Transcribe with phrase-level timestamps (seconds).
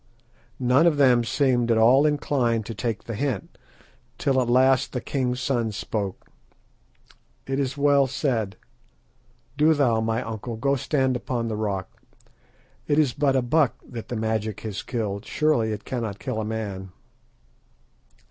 [0.59, 3.55] None of them seemed at all inclined to take the hint,
[4.17, 6.25] till at last the king's son spoke.
[7.45, 8.55] "It is well said.
[9.57, 12.01] Do thou, my uncle, go stand upon the rock.
[12.87, 15.23] It is but a buck that the magic has killed.
[15.23, 16.91] Surely it cannot kill a man."